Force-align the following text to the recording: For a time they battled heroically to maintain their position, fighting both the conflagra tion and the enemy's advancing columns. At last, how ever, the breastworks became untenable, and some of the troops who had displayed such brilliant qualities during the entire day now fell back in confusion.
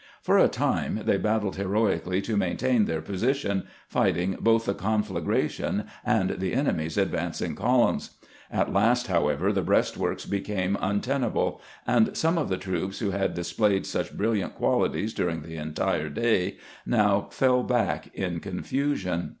For 0.23 0.39
a 0.39 0.47
time 0.47 1.01
they 1.05 1.19
battled 1.19 1.57
heroically 1.57 2.23
to 2.23 2.35
maintain 2.35 2.85
their 2.85 3.03
position, 3.03 3.67
fighting 3.87 4.35
both 4.39 4.65
the 4.65 4.73
conflagra 4.73 5.47
tion 5.47 5.85
and 6.03 6.31
the 6.39 6.53
enemy's 6.53 6.97
advancing 6.97 7.53
columns. 7.53 8.17
At 8.49 8.73
last, 8.73 9.05
how 9.05 9.27
ever, 9.27 9.53
the 9.53 9.61
breastworks 9.61 10.25
became 10.25 10.75
untenable, 10.81 11.61
and 11.85 12.17
some 12.17 12.39
of 12.39 12.49
the 12.49 12.57
troops 12.57 12.97
who 12.97 13.11
had 13.11 13.35
displayed 13.35 13.85
such 13.85 14.17
brilliant 14.17 14.55
qualities 14.55 15.13
during 15.13 15.43
the 15.43 15.57
entire 15.57 16.09
day 16.09 16.57
now 16.83 17.27
fell 17.29 17.61
back 17.61 18.09
in 18.15 18.39
confusion. 18.39 19.29